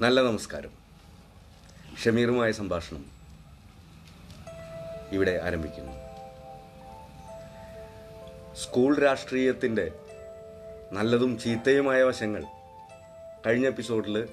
[0.00, 0.70] നല്ല നമസ്കാരം.
[2.04, 3.04] ഷമീറുമായ സംഭാഷണം
[5.12, 5.92] ഇവിടെ ആരംഭിക്കുന്നു.
[8.54, 9.92] സ്കൂൾ രാഷ്ട്രീയത്തിന്റെ
[10.92, 12.44] നല്ലതും ചീത്തയുമായ വശങ്ങൾ
[13.46, 14.28] കഴിഞ്ഞ എപ്പിസോഡിൽ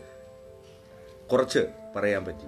[1.32, 2.48] കുറച്ച് പറയാൻ പറ്റി.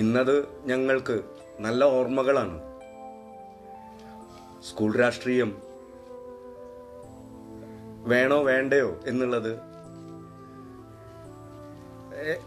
[0.00, 1.20] ഇന്നത് ഞങ്ങൾക്ക്
[1.60, 2.60] നല്ല ഓർമ്മകളാണ്.
[4.62, 5.62] സ്കൂൾ രാഷ്ട്രീയം
[8.08, 9.73] വേണോ വേണ്ടയോ എന്നുള്ളത്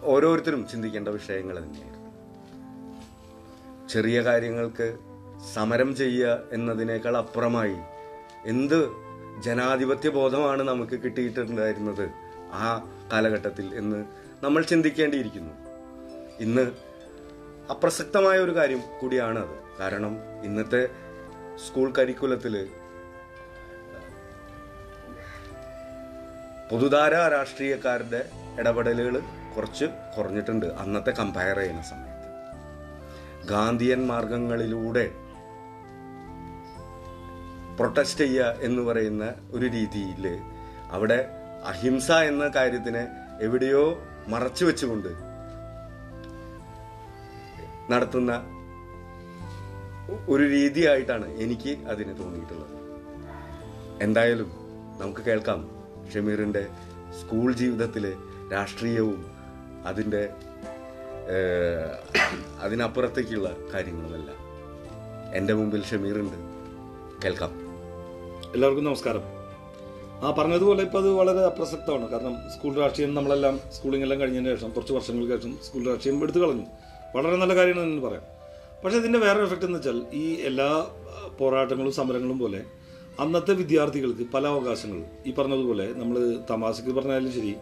[0.04, 1.98] ഓരോരുത്തരും ചിന്തിക്കേണ്ട വിഷയങ്ങൾ തന്നെയായിരുന്നു.
[3.88, 4.98] ചെറിയ കാര്യങ്ങൾക്ക്
[5.54, 7.78] സമരം ചെയ്യുക എന്നതിനേക്കാൾ അപ്പുറമായി
[8.46, 8.90] എന്ത്
[9.42, 12.10] ജനാധിപത്യ ബോധമാണ് നമുക്ക് കിട്ടിയിട്ടുണ്ടായിരുന്നത്
[12.54, 14.06] ആ കാലഘട്ടത്തിൽ എന്ന്
[14.44, 15.54] നമ്മൾ ചിന്തിക്കേണ്ടിയിരിക്കുന്നു.
[16.40, 16.72] ഇന്ന്
[17.72, 19.78] അപ്രസക്തമായ ഒരു കാര്യം കൂടിയാണ് അത്.
[19.80, 20.90] കാരണം ഇന്നത്തെ
[21.68, 22.68] സ്കൂൾ കരിക്കുലത്തിൽ
[26.72, 29.22] പൊതുധാര രാഷ്ട്രീയക്കാരുടെ ഇടപെടലുകൾ
[29.56, 29.86] കുറച്ച്
[30.18, 30.66] കുറഞ്ഞിട്ടുണ്ട്.
[30.66, 32.18] അന്നത്തെ കമ്പയർ ചെയ്യുന്ന സമയത്ത്.
[33.48, 35.12] ഗാന്ധിയൻ മാർഗങ്ങളിലൂടെ
[37.76, 40.40] പ്രൊട്ടസ്റ്റ് ചെയ്യുക എന്ന് പറയുന്ന ഒരു രീതിയിൽ
[40.92, 41.28] അവിടെ
[41.66, 43.08] അഹിംസ എന്ന കാര്യത്തിനെ
[43.42, 45.10] എവിടെയോ മറച്ചു വെച്ചുകൊണ്ട്
[47.92, 48.42] നടത്തുന്ന
[50.30, 52.78] ഒരു രീതിയായിട്ടാണ് എനിക്ക് അതിന് തോന്നിയിട്ടുള്ളത്.
[54.02, 54.52] എന്തായാലും
[55.02, 55.70] നമുക്ക് കേൾക്കാം.
[56.14, 56.68] ഷമീറിന്റെ
[57.22, 58.14] സ്കൂൾ ജീവിതത്തിലെ
[58.52, 59.37] രാഷ്ട്രീയവും
[59.88, 60.30] അതിന്റെ
[62.62, 64.38] അതിനപ്പുറത്തേക്കുള്ള കാര്യങ്ങളുമെല്ലാം
[65.36, 66.38] എന്റെ മുമ്പിൽ ഷമീറുണ്ട്.
[67.26, 67.52] കേൾക്കാം.
[68.54, 69.22] എല്ലാവർക്കും നമസ്കാരം.
[70.28, 72.10] ആ പറഞ്ഞതുപോലെ ഇപ്പോൾ അത് വളരെ അപ്രസക്തമാണ്.
[72.10, 76.66] കാരണം സ്കൂൾ രാഷ്ട്രീയം നമ്മളെല്ലാം സ്കൂളിംഗ് എല്ലാം കഴിഞ്ഞതിന് ശേഷം കുറച്ച് വർഷങ്ങൾക്ക് ശേഷം സ്കൂൾ രാഷ്ട്രീയം എടുത്തു കളഞ്ഞു.
[77.16, 78.24] വളരെ നല്ല കാര്യമാണ് എന്ന് പറയാം.
[78.84, 80.88] പക്ഷേ ഇതിന്റെ വേറെ എഫക്റ്റ് എന്ന് വെച്ചാൽ ഈ എല്ലാ
[81.40, 82.64] പോരാട്ടങ്ങളും സമരങ്ങളും പോലെ
[83.20, 85.06] അന്നത്തെ വിദ്യാർത്ഥികൾക്ക് പല അവകാശങ്ങളും.
[85.26, 87.56] ഈ പറഞ്ഞതുപോലെ നമ്മൾ തമാശക്ക് പറഞ്ഞാലും ശരി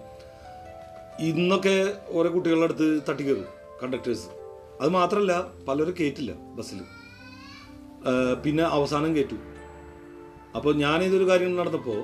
[1.23, 3.45] ഇന്നൊക്കെ ഓരോ കുട്ടികളുടെ അടുത്ത് തട്ടിക്കയറും
[3.83, 4.27] കണ്ടക്ടേഴ്സ്
[4.81, 5.33] അത് മാത്രമല്ല
[5.67, 6.79] പലരും കയറ്റില്ല ബസ്സിൽ.
[8.43, 9.37] പിന്നെ അവസാനം കയറ്റു
[10.55, 11.99] അപ്പോൾ ഞാൻ ഇതൊരു കാര്യം നടന്നപ്പോൾ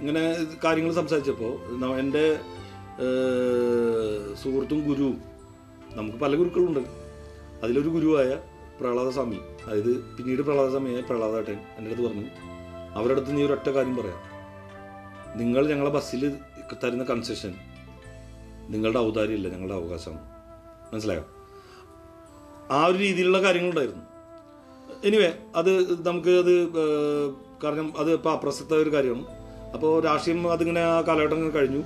[0.00, 0.22] ഇങ്ങനെ
[0.64, 1.52] കാര്യങ്ങൾ സംസാരിച്ചപ്പോൾ
[1.98, 2.24] എന്റെ
[4.42, 5.16] സുഹൃത്തും ഗുരുവും
[5.94, 6.80] നമുക്ക് പല ഗുരുക്കളുണ്ട്.
[7.62, 8.30] അതിലൊരു ഗുരുവായ
[8.80, 12.28] പ്രഹ്ലാദ സ്വാമി അതായത് പിന്നീട് പ്രഹ്ലാദ സ്വാമിയായ പ്രഹ്ലാദേട്ടൻ എന്റെ അടുത്ത് പറഞ്ഞു
[12.94, 14.20] അവരുടെ അടുത്ത് നീ ഒരൊറ്റ കാര്യം പറയാം.
[15.36, 16.22] നിങ്ങൾ ഞങ്ങളെ ബസ്സിൽ
[16.84, 17.54] തരുന്ന കൺസെഷൻ
[18.72, 20.26] നിങ്ങളുടെ ഔദാര്യമല്ല ഞങ്ങളുടെ അവകാശമാണ്.
[20.92, 21.24] മനസ്സിലായോ?
[22.70, 24.04] ആ ഒരു രീതിയിലുള്ള കാര്യങ്ങളുണ്ടായിരുന്നു.
[25.04, 25.70] എനിവേ അത്
[26.06, 26.54] നമുക്ക് അത്
[27.64, 29.24] കാരണം അത് ഇപ്പോൾ അപ്രസക്ത ഒരു കാര്യമാണ്.
[29.74, 31.82] അപ്പോൾ രാഷ്ട്രീയം അതിങ്ങനെ ആ കാലഘട്ടം കഴിഞ്ഞു.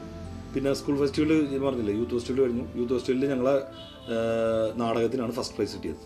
[0.55, 1.31] പിന്നെ സ്കൂൾ ഫെസ്റ്റിവൽ
[1.65, 2.65] പറഞ്ഞില്ലേ യൂത്ത് ഫെസ്റ്റിവൽ കഴിഞ്ഞു.
[2.77, 3.57] യൂത്ത് ഫെസ്റ്റിവലിൽ ഞങ്ങളെ
[4.77, 6.03] നാടകത്തിനാണ് ഫസ്റ്റ് പ്രൈസ് കിട്ടിയത്.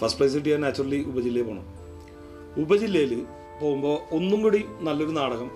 [0.00, 1.66] ഫസ്റ്റ് പ്രൈസ് കിട്ടിയാൽ നാച്ചുറലി ഉപജില്ലയിൽ പോകണം
[2.62, 3.12] ഉപജില്ലയിൽ
[3.62, 5.50] പോകുമ്പോൾ ഒന്നും കൂടി നല്ലൊരു നാടകം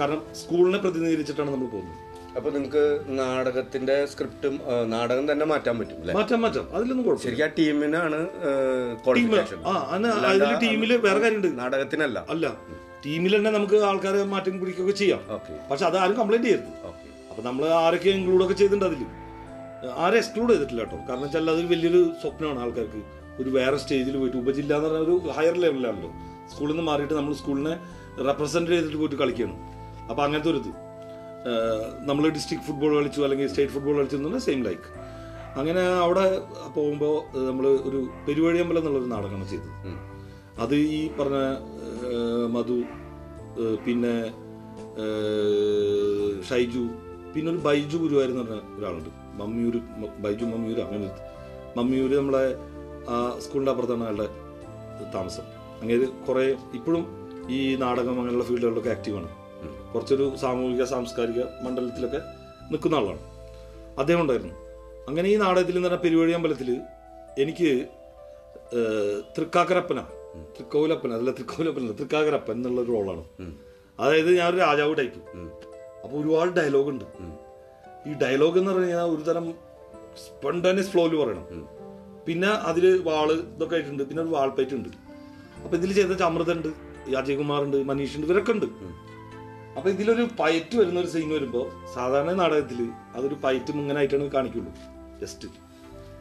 [0.00, 2.03] കാരണം സ്കൂളിനെ പ്രതിനിധീകരിച്ചിട്ടാണ് നമ്മൾ പോകുന്നത്.
[2.38, 2.82] അപ്പൊ നിങ്ങൾക്ക്
[3.18, 4.54] നാടകത്തിന്റെ സ്ക്രിപ്റ്റും
[4.92, 7.26] നാടകം തന്നെ മാറ്റാൻ പറ്റും മാറ്റാൻ മാറ്റാം അതിലൊന്നും കുഴപ്പമില്ല.
[7.26, 8.18] ശരിക്കും ആ ടീമിനാണ്
[10.64, 11.50] ടീമിൽ വേറെ കാര്യമുണ്ട്.
[11.60, 12.18] നാടകത്തിനല്ല.
[12.34, 12.46] അല്ല
[13.06, 15.20] ടീമിൽ തന്നെ നമുക്ക് ആൾക്കാരെ മാറ്റം പിടിക്കുകയൊക്കെ ചെയ്യാം.
[15.70, 16.72] പക്ഷെ അത് ആരും കംപ്ലൈന്റ് ചെയ്യരുത്.
[17.30, 19.02] അപ്പൊ നമ്മൾ ആരൊക്കെ ഇൻക്ലൂഡ് ഒക്കെ ചെയ്തിട്ടുണ്ട് അതിൽ
[20.04, 20.98] ആരെ എക്സ്ക്ലൂഡ് ചെയ്തിട്ടില്ല കേട്ടോ.
[21.08, 23.00] കാരണം വെച്ചാൽ അതൊരു വലിയൊരു സ്വപ്നമാണ് ആൾക്കാർക്ക്.
[23.40, 26.10] ഒരു വേറെ സ്റ്റേജിൽ പോയിട്ട് ഉപജില്ല എന്ന് പറഞ്ഞ ഒരു ഹയർ ലെവലിലാണല്ലോ
[26.52, 27.74] സ്കൂളിൽ നിന്ന് മാറിയിട്ട് നമ്മൾ സ്കൂളിനെ
[28.28, 29.58] റെപ്രസെന്റ് ചെയ്തിട്ട് പോയിട്ട് കളിക്കണം
[30.10, 30.72] അപ്പൊ അങ്ങനത്തെ ഒരു ഇത്.
[32.08, 34.86] നമ്മൾ ഡിസ്ട്രിക്ട് ഫുട്ബോൾ കളിച്ചു അല്ലെങ്കിൽ സ്റ്റേറ്റ് ഫുട്ബോൾ കളിച്ചു എന്ന് സെയിം ലൈക്ക്
[35.60, 36.24] അങ്ങനെ അവിടെ
[36.76, 37.16] പോകുമ്പോൾ
[37.48, 39.72] നമ്മൾ ഒരു പെരുവഴിയമ്പലം എന്നുള്ളൊരു നാടകമാണ് ചെയ്തത്.
[40.64, 41.40] അത് ഈ പറഞ്ഞ
[42.56, 42.78] മധു
[43.84, 44.14] പിന്നെ
[46.48, 46.84] ഷൈജു
[47.34, 49.10] പിന്നെ ഒരു ബൈജു ഗുരുവായൂർ എന്ന് പറഞ്ഞ ഒരാളുണ്ട്.
[49.40, 49.80] മമ്മിയൂര്
[50.24, 51.08] ബൈജു മമ്മിയൂര് അങ്ങനെ
[51.78, 52.44] മമ്മിയൂര് നമ്മളെ
[53.12, 54.28] ആ സ്കൂളിന്റെ അപ്പുറത്താണ് അയാളുടെ
[55.14, 55.46] താമസം.
[55.80, 56.44] അങ്ങനെ കുറേ
[56.78, 57.04] ഇപ്പോഴും
[57.56, 59.30] ഈ നാടകം അങ്ങനെയുള്ള ഫീൽഡുകളിലൊക്കെ ആക്റ്റീവാണ്
[59.94, 62.20] കുറച്ചൊരു സാമൂഹിക സാംസ്കാരിക മണ്ഡലത്തിലൊക്കെ
[62.72, 63.22] നിൽക്കുന്ന ആളാണ്.
[64.00, 64.54] അദ്ദേഹം ഉണ്ടായിരുന്നു.
[65.08, 66.70] അങ്ങനെ ഈ നാടകത്തിൽ എന്ന് പറഞ്ഞാൽ പെരുവഴി അമ്പലത്തിൽ
[67.42, 67.70] എനിക്ക്
[69.36, 70.00] തൃക്കാക്കരപ്പന
[70.56, 73.24] തൃക്കോലപ്പന അതല്ല തൃക്കോലപ്പന തൃക്കാക്കരപ്പൻ എന്നുള്ള ഒരു റോളാണ്
[73.98, 75.20] അതായത് ഞാനൊരു രാജാവ് ടൈപ്പ്
[76.04, 77.04] അപ്പോൾ ഒരുപാട് ഡയലോഗ് ഉണ്ട്.
[78.08, 79.46] ഈ ഡയലോഗ് എന്ന് പറഞ്ഞു കഴിഞ്ഞാൽ ഒരു തരം
[80.24, 81.44] സ്പണ്ടനിയസ് ഫ്ലോയിൽ പറയണം.
[82.26, 84.02] പിന്നെ അതിൽ വാൾ ഇതൊക്കെ ആയിട്ടുണ്ട്.
[84.08, 84.90] പിന്നെ ഒരു വാൾപ്പേറ്റ് ഉണ്ട്.
[85.64, 86.70] അപ്പൊ ഇതിൽ ചെയ്ത അമൃത ഉണ്ട്
[87.20, 88.66] അജയകുമാർ ഉണ്ട് മനീഷ് ഉണ്ട് ഇവരൊക്കെ ഉണ്ട്.
[89.76, 91.62] അപ്പൊ ഇതിലൊരു പയറ്റ് വരുന്ന ഒരു സീൻ വരുമ്പോ
[91.94, 92.80] സാധാരണ നാടകത്തിൽ
[93.14, 94.72] അതൊരു പയറ്റ് മുങ്ങനായിട്ടാണ് കാണിക്കുള്ളൂ.
[95.22, 95.48] ജസ്റ്റ്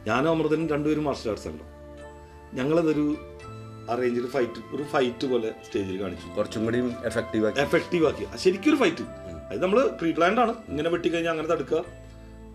[0.08, 1.66] ഞാനും അമൃതനും രണ്ടുപേരും മാർഷൽ ആർട്സ് ഉണ്ടോ
[2.54, 3.06] ഞങ്ങളതൊരു
[3.90, 6.28] അറേഞ്ച് ഫൈറ്റ് ഒരു ഫൈറ്റ് പോലെ സ്റ്റേജിൽ കാണിച്ചു.
[6.38, 7.60] കുറച്ചും കൂടി എഫക്റ്റീവ് ആക്കി.
[7.60, 8.26] എഫക്റ്റീവ് ആക്കി.
[8.38, 9.06] ശരിക്കും ഒരു ഫൈറ്റ്
[9.50, 10.54] അത് നമ്മൾ പ്രീ പ്ലാൻഡ് ആണ്.
[10.70, 11.84] ഇങ്ങനെ വെട്ടിക്കഴിഞ്ഞാൽ അങ്ങനെ തടുക്കുക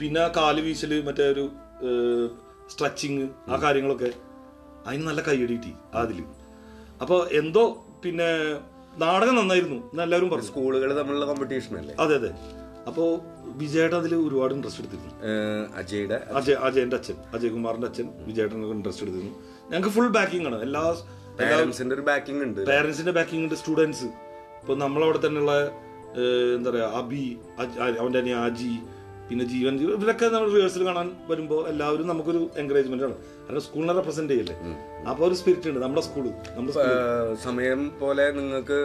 [0.01, 1.45] പിന്നെ കാൽ വീശൽ മറ്റേ ഒരു
[2.69, 4.11] സ്ട്രെച്ചിങ് ആ കാര്യങ്ങളൊക്കെ
[4.87, 6.25] അതിന് നല്ല കൈയടി കിട്ടി അതിൽ
[7.01, 7.63] അപ്പോൾ എന്തോ
[8.05, 8.31] പിന്നെ
[9.03, 10.49] നാടകം നന്നായിരുന്നു എല്ലാവരും പറഞ്ഞു.
[10.51, 11.95] സ്കൂളുകൾ തമ്മിലുള്ള കോമ്പറ്റീഷൻ അല്ലേ?
[12.05, 12.31] അതെ അതെ.
[12.89, 13.05] അപ്പോ
[13.61, 15.13] വിജയേട്ടൻ അതിൽ ഒരുപാട് ഇൻട്രസ്റ്റ് എടുത്തിരുന്നു.
[15.81, 19.35] അജയുടെ അജയ് അജയന്റെ അച്ഛൻ അജയ് കുമാറിന്റെ അച്ഛൻ വിജയേട്ടൻ ഇൻട്രസ്റ്റ് എടുത്തിരുന്നു.
[19.71, 20.59] ഞങ്ങൾക്ക് ഫുൾ ബാക്കിംഗ് ആണ്.
[20.67, 20.83] എല്ലാ
[21.41, 22.61] പാരന്റ്സിന്റെ ഒരു ബാക്കിംഗ് ഉണ്ട്.
[22.73, 24.09] പേരൻസിന്റെ ബാക്കിംഗ് ഉണ്ട് സ്റ്റുഡൻസ്
[24.61, 25.53] ഇപ്പൊ നമ്മളവിടെ തന്നെയുള്ള
[26.57, 27.25] എന്താ പറയാ അബി
[28.03, 28.73] അവന്റെ അനിയ അജി
[29.29, 33.17] പിന്നെ ജീവൻ ജീവൻ ഇവരൊക്കെ നമ്മൾ റിഹേഴ്സൽ കാണാൻ വരുമ്പോൾ എല്ലാവരും നമുക്കൊരു എൻകറേജ്മെന്റ് ആണ്.
[33.45, 34.57] കാരണം സ്കൂളിനെ റെപ്രസെന്റ് ചെയ്യല്ലേ?
[35.11, 36.85] അപ്പൊ ഒരു സ്പിരിറ്റ് ഉണ്ട് നമ്മുടെ സ്കൂളിൽ നമ്മുടെ
[37.47, 38.79] സമയം പോലെ നിങ്ങൾക്ക്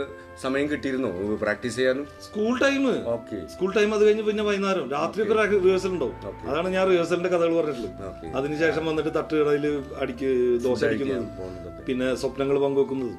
[0.44, 1.10] സമയം കിട്ടിയിരുന്നോ
[1.44, 2.06] പ്രാക്ടീസ് ചെയ്യാനും?
[2.26, 2.84] School time
[3.16, 4.86] okay school time അത് കഴിഞ്ഞ് പിന്നെ വൈകുന്നേരം.
[4.98, 6.16] രാത്രി ഒക്കെ റിഹേഴ്സൽ ഉണ്ടാവും.
[6.50, 8.36] അതാണ് ഞാൻ റിഹേഴ്സലിന്റെ കഥകൾ പറഞ്ഞിട്ടുള്ളത്.
[8.40, 9.66] അതിനുശേഷം വന്നിട്ട് തട്ടുകടയിൽ
[10.04, 10.30] അടിക്ക്
[10.66, 11.26] ദോശ അടിക്കുന്നത്.
[11.88, 13.14] പിന്നെ സ്വപ്നങ്ങൾ പങ്കുവെക്കുന്നത്.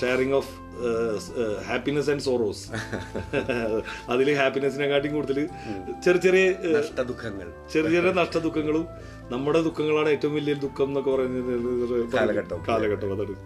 [0.00, 0.52] Sharing of
[1.68, 2.62] happiness and sorrows
[4.12, 5.38] അതിൽ ഹാപ്പിനെസിനെക്കാട്ടിയും കൂടുതൽ
[6.04, 6.76] ചെറിയ ചെറിയ നഷ്ടദുഃഖങ്ങൾ.
[6.78, 8.86] നഷ്ട ദുഃഖങ്ങൾ ചെറിയ ചെറിയ നഷ്ടദുഃഖങ്ങളും
[9.32, 12.60] നമ്മുടെ ദുഃഖങ്ങളാണ് ഏറ്റവും വലിയ ദുഃഖം എന്നൊക്കെ പറയുന്നത് കാലഘട്ടം.
[12.68, 13.36] കാലഘട്ടം അതാണ്.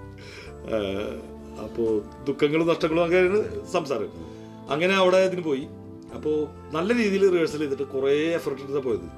[1.64, 1.90] അപ്പോൾ
[2.24, 3.40] ദുഃഖങ്ങളും നഷ്ടങ്ങളും അങ്ങനെയാണ്
[3.72, 4.12] സംസാരം.
[4.70, 5.64] അങ്ങനെ അവിടെ ഇതിന് പോയി.
[6.14, 6.36] അപ്പോൾ
[6.76, 9.08] നല്ല രീതിയിൽ റിഹേഴ്സൽ ചെയ്തിട്ട് കുറേ എഫർട്ട് എടുത്താൽ പോയത്.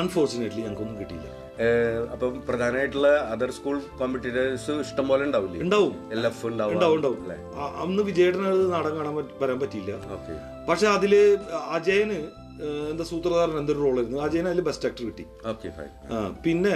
[0.00, 1.28] അൺഫോർച്ചുനേറ്റ്ലി ഞങ്ങൾക്കൊന്നും കിട്ടിയില്ല.
[2.12, 5.60] അപ്പം പ്രധാനമായിട്ടുള്ള അതർ സ്കൂൾ കോമ്പറ്റീറ്റേഴ്സ് ഇഷ്ടം പോലെ ഉണ്ടാവില്ലേ?
[5.60, 5.94] ഉണ്ടാവും.
[6.12, 6.96] എല്ലാ എഫ് ഉണ്ടാവും ഉണ്ടാവും.
[6.96, 7.18] ഉണ്ടാവും
[7.82, 9.94] അന്ന് വിജയേട്ടന് നാടകം കാണാൻ വരാൻ പറ്റിയില്ല.
[10.16, 10.36] ഓക്കെ.
[10.70, 11.14] പക്ഷെ അതിൽ
[11.70, 12.18] അജയന്
[12.90, 14.18] എന്താ സൂത്രധാരൻ എന്തൊരു റോളായിരുന്നു?
[14.20, 15.24] അജയന് അതിൽ ബെസ്റ്റ് ആക്ടർ കിട്ടി.
[16.12, 16.74] ആ, പിന്നെ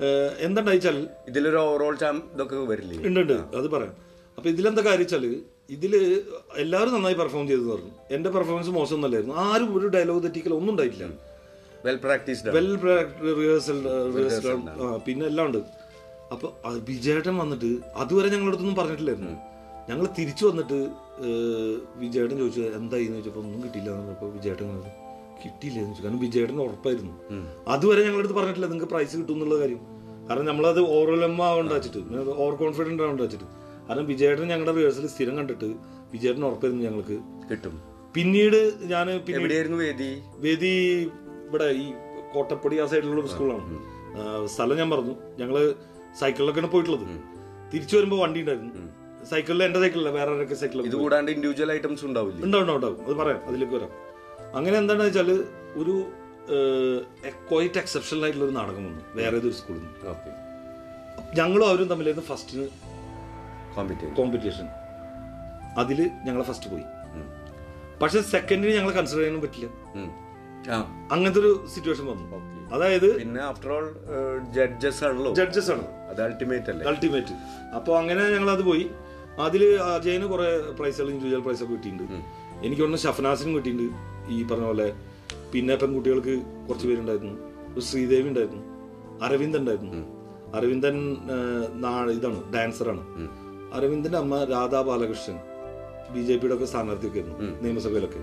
[0.00, 0.98] ഏഹ്, എന്താണ്ടായിച്ചാൽ
[1.28, 1.94] ഇതിലൊരു ഓവറോൾ
[2.34, 2.98] ഇതൊക്കെ വരില്ലേ?
[3.06, 3.34] ഉണ്ട് ഉണ്ട്.
[3.56, 3.94] അത് പറയാം.
[4.38, 5.24] അപ്പൊ ഇതിലെന്താ കാര്യം വെച്ചാൽ
[5.70, 5.92] ഇതിൽ
[6.56, 7.92] എല്ലാവരും നന്നായി പെർഫോം ചെയ്തു പറഞ്ഞു.
[8.10, 11.08] എന്റെ പെർഫോമൻസ് മോശം ഒന്നല്ലായിരുന്നു ആരും ഒരു ഡയലോഗ് തെറ്റിക്കൽ ഒന്നും ഉണ്ടായിട്ടില്ല.
[11.84, 13.78] Well practised well rehearsal
[14.16, 14.56] rehearsal
[15.06, 15.60] പിന്നെ എല്ലാം ഉണ്ട്.
[16.32, 16.48] അപ്പൊ
[16.88, 19.34] വിജയേട്ടൻ വന്നിട്ട് അതുവരെ ഞങ്ങളുടെ അടുത്തൊന്നും പറഞ്ഞിട്ടില്ലായിരുന്നു.
[19.90, 20.78] ഞങ്ങൾ തിരിച്ചു വന്നിട്ട്
[22.02, 24.92] വിജയേട്ടൻ ചോദിച്ചു എന്തായി എന്ന് ചോദിച്ചപ്പോൾ ഒന്നും കിട്ടിയില്ല എന്ന് പറഞ്ഞപ്പോൾ വിജയേട്ടൻ പറഞ്ഞു,
[25.44, 26.04] കിട്ടിയില്ല എന്ന് ചോദിച്ചു.
[26.04, 27.14] കാരണം വിജയേട്ടൻ ഉറപ്പായിരുന്നു.
[27.74, 29.80] അതുവരെ ഞങ്ങളടുത്ത് പറഞ്ഞിട്ടില്ല നിങ്ങൾക്ക് പ്രൈസ് കിട്ടും എന്നുള്ള കാര്യം.
[30.28, 32.00] കാരണം നമ്മളത് ഓവറലമ്മ ആവണ്ട വെച്ചിട്ട്
[32.42, 33.48] ഓവർ കോൺഫിഡന്റ് ആവണ്ട വെച്ചിട്ട്.
[33.86, 35.68] കാരണം വിജയേട്ടൻ ഞങ്ങളുടെ റിഹേഴ്സൽ സ്ഥിരം കണ്ടിട്ട്
[36.12, 37.16] വിജയേട്ടൻ ഉറപ്പായിരുന്നു ഞങ്ങൾക്ക്.
[37.50, 37.74] കിട്ടും.
[38.16, 38.60] പിന്നീട്
[38.92, 39.06] ഞാൻ
[39.82, 40.10] വേദി?
[40.44, 40.72] വേദി
[41.48, 41.86] ഇവിടെ ഈ
[42.34, 43.78] കോട്ടപ്പടി ആ സൈഡിലുള്ള സ്കൂളാണ്
[44.54, 45.14] സ്ഥലം ഞാൻ പറഞ്ഞു.
[45.40, 45.56] ഞങ്ങൾ
[46.20, 47.06] സൈക്കിളിലൊക്കെയാണ് പോയിട്ടുള്ളത്.
[47.72, 48.72] തിരിച്ചു വരുമ്പോൾ വണ്ടി ഉണ്ടായിരുന്നു.
[49.30, 52.40] സൈക്കിളിൽ എന്റെ സൈക്കിളില്ല വേറെ ആരൊക്കെ ഇത് സൈക്കിളിൽ കൂടാണ്ട് ഇൻഡിവിജ്വൽ ഐറ്റംസ് ഉണ്ടാവില്ല?
[52.46, 53.92] ഉണ്ടാവും ഉണ്ടാവും അത് പറയാം അതിലേക്ക് വരാം.
[54.58, 55.30] അങ്ങനെ എന്താണെന്ന് വെച്ചാൽ
[55.80, 55.94] ഒരു
[57.50, 59.02] ക്വൈറ്റ് എക്സെപ്ഷണൽ ആയിട്ടുള്ള ഒരു നാടകം വന്നു.
[59.18, 60.36] വേറെ ഏതൊരു സ്കൂളിൽ നിന്ന്
[61.40, 62.68] ഞങ്ങളും അവരും തമ്മിലായിരുന്നു ഫസ്റ്റ്
[64.20, 64.66] കോമ്പറ്റീഷൻ
[65.82, 66.86] അതിൽ ഞങ്ങൾ ഞങ്ങളെ ഫസ്റ്റ് പോയി.
[68.02, 69.66] പക്ഷെ സെക്കൻഡിന് ഞങ്ങൾ കൺസിഡർ ചെയ്യാനും പറ്റില്ല.
[71.12, 72.38] അങ്ങനത്തെ ഒരു സിറ്റുവേഷൻ വന്നു.
[72.74, 73.86] അതായത് പിന്നെ ആഫ്റ്റർ ഓൾ
[74.56, 75.30] ജഡ്ജസ് ആണല്ലോ.
[75.40, 75.86] ജഡ്ജസ് ആണ്.
[76.10, 76.84] അത് അൾട്ടിമേറ്റ് അല്ലേ?
[76.90, 77.34] അൾട്ടിമേറ്റ്
[77.78, 78.84] അപ്പോൾ അങ്ങനെ ഞങ്ങൾ അത് പോയി.
[79.46, 80.48] അതിൽ അജയന് കുറെ
[80.78, 82.16] പ്രൈസുകൾ ഇൻഡിവിജ്വൽ പ്രൈസ് ഒക്കെ കിട്ടിയിട്ടുണ്ട്.
[82.66, 83.96] എനിക്ക് ഒന്ന് ഷഫനാസിനും കിട്ടിയിട്ടുണ്ട്
[84.34, 84.88] ഈ പറഞ്ഞ പോലെ
[85.52, 86.34] പിന്നെ പെൺകുട്ടികൾക്ക്
[86.66, 87.34] കുറച്ച് പേരുണ്ടായിരുന്നു.
[87.74, 88.62] ഒരു ശ്രീദേവി ഉണ്ടായിരുന്നു.
[89.26, 89.92] അരവിന്ദ് ഉണ്ടായിരുന്നു.
[90.58, 90.96] അരവിന്ദൻ
[92.16, 93.02] ഇതാണ് ഡാൻസറാണ്
[93.78, 95.36] അരവിന്ദന്റെ അമ്മ രാധാ ബാലകൃഷ്ണൻ
[96.14, 98.20] ബി ജെ പിയുടെ ഒക്കെ സ്ഥാനാർത്ഥിയൊക്കെ ആയിരുന്നു നിയമസഭയിലൊക്കെ.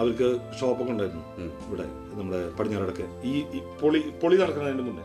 [0.00, 0.26] അവർക്ക്
[0.60, 1.24] ഷോപ്പൊക്കെ ഉണ്ടായിരുന്നു
[1.66, 1.86] ഇവിടെ
[2.18, 3.06] നമ്മുടെ പടിഞ്ഞാറടൊക്കെ.
[3.30, 5.04] ഈ പൊളി പൊളി നടക്കുന്നതിന് മുന്നേ.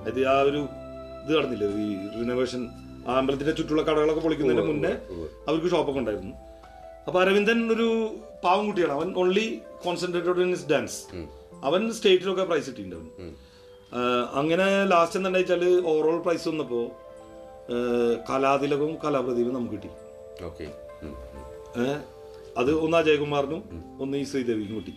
[0.00, 0.60] അതായത് ആ ഒരു
[1.24, 1.88] ഇത് നടന്നില്ല ഈ
[2.20, 2.62] റിനോവേഷൻ
[3.18, 4.92] അമ്പലത്തിന്റെ ചുറ്റുള്ള കടകളൊക്കെ പൊളിക്കുന്നതിന് മുന്നേ
[5.48, 6.32] അവർക്ക് ഷോപ്പൊക്കെ ഉണ്ടായിരുന്നു.
[7.06, 7.86] അപ്പൊ അരവിന്ദൻ ഒരു
[8.44, 8.94] പാവം കുട്ടിയാണ്.
[8.98, 9.46] അവൻ only
[9.84, 10.98] concentrated in his dance
[11.68, 13.06] അവൻ സ്റ്റേറ്റിലൊക്കെ പ്രൈസ് കിട്ടിയിട്ടുണ്ട് അവൻ
[14.40, 15.62] അങ്ങനെ ലാസ്റ്റ് എന്താണെന്ന് വെച്ചാൽ
[15.92, 16.80] ഓവറോൾ പ്രൈസ് വന്നപ്പോ
[17.76, 19.90] ആഹ് കലാതിലകവും കലാപ്രദീപും നമുക്ക് കിട്ടി.
[22.60, 23.62] അത് ഒന്ന് അജയകുമാറിനും
[24.02, 24.94] ഒന്ന് ഈ ശ്രീദേവിക്കും കിട്ടി.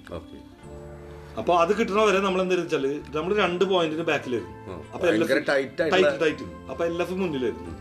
[1.41, 2.85] അപ്പൊ അത് കിട്ടണ വരെ നമ്മൾ എന്താ വെച്ചാൽ
[3.15, 5.89] നമ്മൾ രണ്ട് പോയിന്റിന് ബാക്കിലായിരുന്നു അപ്പൊ എൽ എഫ് ടൈറ്റ്
[6.23, 7.73] ടൈറ്റ് അപ്പൊ എൽ എഫ് മുന്നിലായിരുന്നു.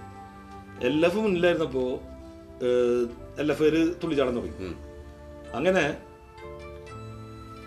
[0.89, 1.85] എൽ എഫ് മുന്നിലായിരുന്നപ്പോ
[3.43, 4.71] എൽ എഫ് പേര് തുള്ളിച്ചാടാൻ തുടങ്ങി.
[5.59, 5.85] അങ്ങനെ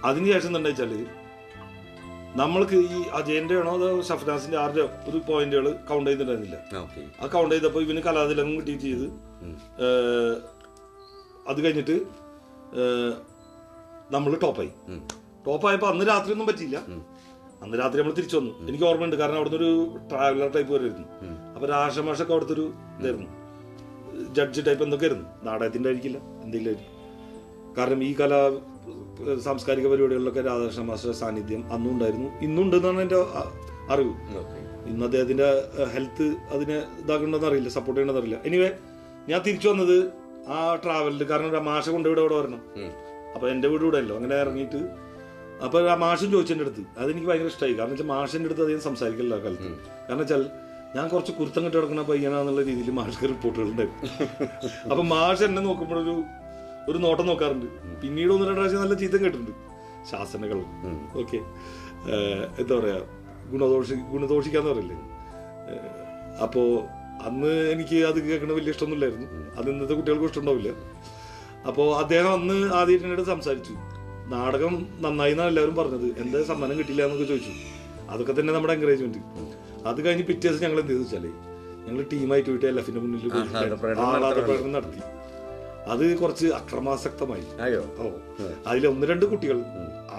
[0.10, 0.94] അതിനുശേഷം എന്താ വെച്ചാൽ
[2.42, 6.58] നമ്മൾക്ക് ഈ അജയന്റെ ആണോ അതോ ഷഫ്നാസിന്റെ ആരുടെ ഒരു പോയിന്റുകൾ കൗണ്ട് ചെയ്തിട്ടുണ്ടായിരുന്നില്ല.
[7.22, 9.08] ആ കൗണ്ട് ചെയ്തപ്പോൾ ഇവന് കലാതിലകം കിട്ടി ചെയ്ത്.
[11.52, 11.98] അത് കഴിഞ്ഞിട്ട്
[14.16, 14.72] നമ്മൾ ടോപ്പായി
[15.46, 16.78] ടോപ്പായപ്പോൾ അന്ന് രാത്രി ഒന്നും പറ്റിയില്ല
[17.66, 18.68] അന്ന് രാത്രി നമ്മൾ തിരിച്ചു വന്നു.
[18.68, 19.16] എനിക്ക് ഓർമ്മയുണ്ട്.
[19.16, 21.08] കാരണം അവിടുന്ന് ഒരു ട്രാവലർ ടൈപ്പ് വരുമായിരുന്നു.
[21.54, 23.28] അപ്പൊ രാഷമാഷൊക്കെ അവിടുത്തെ ഒരു ഇതായിരുന്നു.
[24.34, 26.18] ജഡ്ജ് ടൈപ്പ് എന്തൊക്കെ ആയിരുന്നു നാടകത്തിന്റെ ആയിരിക്കില്ല.
[26.18, 26.76] എന്തെങ്കിലും
[27.78, 28.58] കാരണം ഈ കല
[29.40, 32.30] സാംസ്കാരിക പരിപാടികളിലൊക്കെ രാധാകൃഷ്ണ മാസ്റ്റർ സാന്നിധ്യം അന്നും ഉണ്ടായിരുന്നു.
[32.42, 33.52] ഇന്നും ഉണ്ടെന്നാണ് എന്റെ അ-
[33.90, 34.14] അറിവ്.
[34.88, 35.44] ഇന്ന് അദ്ദേഹത്തിന്റെ
[35.94, 37.70] ഹെൽത്ത് അതിനെ ഇതാക്കണമെന്ന് അറിയില്ല.
[37.70, 38.48] സപ്പോർട്ട് ചെയ്യണമെന്ന് അറിയില്ല.
[38.48, 38.72] എനിവേ
[39.30, 40.12] ഞാൻ തിരിച്ചു വന്നത്
[40.48, 42.62] ആ ട്രാവലിൽ കാരണം മാഷ കൊണ്ട് ഇവിടെ ഇവിടെ വരണം
[43.36, 45.06] അപ്പൊ എന്റെ വീട് ഇവിടെ അല്ലോ അങ്ങനെ ഇറങ്ങിയിട്ട്
[45.64, 46.84] അപ്പൊ ആ മാഷൻ ചോദിച്ചതിന്റെ അടുത്ത്.
[46.98, 49.70] അതെനിക്ക് ഭയങ്കര ഇഷ്ടമായി കാരണം വെച്ചാൽ മാഷിന്റെ അടുത്ത് അധികം സംസാരിക്കില്ല ആ കാലത്ത്.
[50.08, 50.44] കാരണം വെച്ചാൽ
[50.96, 54.10] ഞാൻ കുറച്ച് കുർത്തം കെട്ടി കിടക്കുന്ന പയ്യനാന്നുള്ള രീതിയിൽ മാഷ്ക്ക് റിപ്പോർട്ടുകൾ ഉണ്ടായിരുന്നു.
[54.92, 56.24] അപ്പൊ മാഷ് എന്നെ നോക്കുമ്പോഴൊരു
[56.90, 57.66] ഒരു നോട്ടം നോക്കാറുണ്ട്.
[58.02, 59.52] പിന്നീട് ഒന്ന് രണ്ട് പ്രാവശ്യം നല്ല ചീത്തം കേട്ടിട്ടുണ്ട്.
[60.12, 60.60] ശാസനകൾ.
[61.22, 61.40] ഓക്കെ.
[62.62, 63.00] എന്താ പറയാ?
[63.52, 64.98] ഗുണദോഷി ഗുണദോഷിക്കാന്ന് പറയില്ലേ?
[66.44, 66.84] അപ്പോ
[67.28, 69.28] അന്ന് എനിക്ക് അത് കേൾക്കണ വലിയ ഇഷ്ടമൊന്നുമില്ലായിരുന്നു.
[69.58, 70.72] അത് ഇന്നത്തെ കുട്ടികൾക്ക് ഇഷ്ടമുണ്ടാവില്ല.
[71.68, 73.76] അപ്പോൾ അദ്ദേഹം അന്ന് ആദ്യം എന്നോട് സംസാരിച്ചു.
[74.34, 76.08] നാടകം നന്നായി എന്നാണ് എല്ലാവരും പറഞ്ഞത്.
[76.22, 77.54] എന്താ സമ്മാനം കിട്ടില്ല എന്നൊക്കെ ചോദിച്ചു.
[78.14, 79.22] അതൊക്കെ തന്നെ നമ്മുടെ എൻകറേജ്മെന്റ്
[79.90, 81.32] അത് കഴിഞ്ഞ് പിറ്റേ ദിവസം ഞങ്ങൾ എന്ത് ചെയ്തു വെച്ചാലേ
[81.86, 83.32] ഞങ്ങൾ ടീമായിട്ട് പോയിട്ട് എൽ എഫിന്റെ മുന്നിൽ
[84.06, 85.02] ആഹ്ലാദ പ്രകടനം നടത്തി.
[85.94, 87.44] അത് കുറച്ച് അക്രമാസക്തമായി.
[88.04, 88.06] ഓ
[88.70, 89.58] അതിൽ ഒന്ന് രണ്ട് കുട്ടികൾ.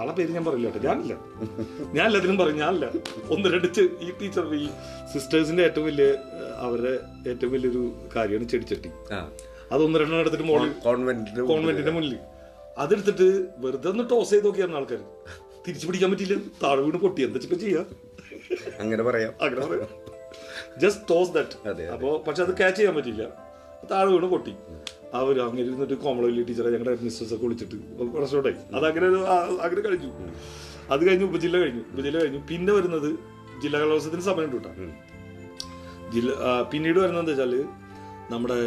[0.00, 0.86] ആളെ പേര് ഞാൻ പറയില്ല കേട്ടോ.
[0.88, 1.14] ഞാനില്ല.
[1.96, 2.86] ഞാൻ എല്ലാത്തിനും പറയും ഞാനില്ല.
[3.34, 4.68] ഒന്ന് രണ്ട് ഈ ടീച്ചർ ഈ
[5.12, 6.06] സിസ്റ്റേഴ്സിന്റെ ഏറ്റവും വലിയ
[6.66, 6.94] അവരുടെ
[7.32, 7.82] ഏറ്റവും വലിയൊരു
[8.14, 8.92] കാര്യമാണ് ചെടിച്ചട്ടി.
[9.72, 10.72] അത് ഒന്ന് രണ്ടെണ്ണം എടുത്തിട്ട് മോളിൽ
[11.52, 12.16] കോൺവെന്റിന്റെ മുന്നിൽ
[12.82, 13.26] അതെടുത്തിട്ട്
[13.64, 15.00] വെറുതെ ഒന്ന് ടോസ് ചെയ്ത് നോക്കിയാണ് ആൾക്കാർ
[15.66, 17.20] തിരിച്ചു പിടിക്കാൻ പറ്റില്ല താഴെ വീണ് പൊട്ടി.
[17.26, 17.82] എന്താ ചെയ്യാ?
[18.82, 19.32] അങ്ങനെ പറയാം.
[19.44, 19.88] അങ്ങനെ പറയാം.
[20.82, 23.22] ജസ്റ്റ് ടോസ് ദാറ്റ് അതെ, അപ്പോ പക്ഷെ അത് ക്യാച്ച് ചെയ്യാൻ പറ്റില്ല
[23.92, 24.52] താഴെ വീണ് പൊട്ടി.
[25.20, 27.76] അവർ അങ്ങനെ ഇരുന്നിട്ട് കോമളവല്ലി ടീച്ചറെ ഞങ്ങളുടെ മിസ്സസ് ഒക്കെ വിളിച്ചിട്ട്
[28.16, 29.20] പ്രശ്നമുണ്ടായി അത് അങ്ങനെ ഒരു
[29.66, 30.10] അങ്ങനെ കഴിഞ്ഞു.
[30.94, 31.82] അത് കഴിഞ്ഞ് ഉപജില്ല കഴിഞ്ഞു.
[31.92, 32.40] ഉപജില്ല കഴിഞ്ഞു.
[32.50, 33.08] പിന്നെ വരുന്നത്
[33.62, 34.70] ജില്ലാ കലോത്സവത്തിന് സമയം കേട്ടോ.
[36.14, 36.30] ജില്ല
[36.72, 37.54] പിന്നീട് വരുന്നത് എന്താ വെച്ചാൽ
[38.34, 38.58] നമ്മുടെ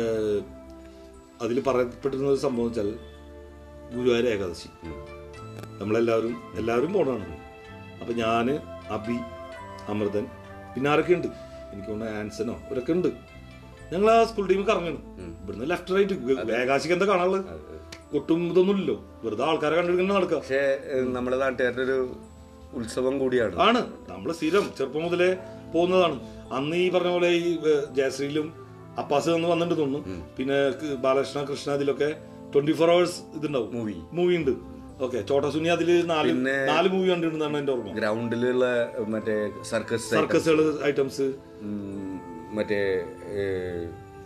[1.46, 2.90] അതിൽ പറയപ്പെട്ടിരുന്ന ഒരു സംഭവം വെച്ചാൽ
[3.96, 4.70] ഗുരുവായൂർ ഏകാദശി
[5.80, 7.36] നമ്മളെല്ലാവരും എല്ലാവരും പോണതാണ്.
[8.02, 8.48] അപ്പം ഞാൻ
[8.96, 9.18] അബി
[9.92, 10.26] അമൃതൻ
[10.74, 11.28] പിന്നെ ആരൊക്കെ ഉണ്ട്
[11.72, 13.08] എനിക്ക് തോന്നുന്നു ആൻസനോ ഇവരൊക്കെ ഉണ്ട്.
[13.92, 15.04] ഞങ്ങൾ ആ സ്കൂൾ ടീം കറങ്ങണം
[15.42, 16.16] ഇവിടുന്ന് ലെഫ്റ്റ് റൈറ്റ്
[16.62, 17.46] ഏകാശിക്ക് എന്താ കാണാനുള്ളത്?
[18.12, 18.98] കൊട്ടും ഇതൊന്നുമില്ലല്ലോ.
[19.24, 20.62] വെറുതെ ആൾക്കാരെ കണ്ടെടുക്കുന്ന നടക്കുക പക്ഷേ
[21.16, 21.98] നമ്മുടെ നാട്ടുകാരുടെ ഒരു
[22.80, 23.56] ഉത്സവം കൂടിയാണ്.
[23.68, 23.82] ആണ്.
[24.10, 25.30] നമ്മൾ സ്ഥിരം ചെറുപ്പം മുതലേ
[25.74, 26.18] പോകുന്നതാണ്.
[26.58, 27.50] അന്ന് ഈ പറഞ്ഞ പോലെ ഈ
[27.98, 28.48] ജയശ്രീയിലും
[29.02, 30.26] അപ്പാസ് എന്ന് വന്നിട്ട് തോന്നുന്നു.
[30.38, 30.58] പിന്നെ
[31.06, 32.10] ബാലകൃഷ്ണ കൃഷ്ണ അതിലൊക്കെ
[32.54, 33.74] ട്വന്റി ഫോർ അവേഴ്സ് ഇതുണ്ടാവും.
[33.74, 34.52] മൂവി മൂവി ഉണ്ട്.
[35.04, 36.32] ഓക്കെ ചോട്ടസുനി അതിൽ നാല്
[36.70, 37.92] നാല് മൂവി കണ്ടിരുന്നതാണ് എന്റെ ഓർമ്മ.
[37.92, 38.66] ഗ്രൗണ്ടിലുള്ള
[39.08, 39.36] മറ്റേ
[39.70, 41.28] സർക്കസ് സർക്കസുകൾ ഐറ്റംസ്
[42.58, 42.80] മറ്റേ